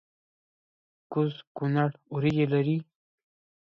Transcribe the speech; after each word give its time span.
کوز 1.11 1.33
کونړ 1.55 1.89
وریجې 2.13 2.45
لري؟ 2.53 2.77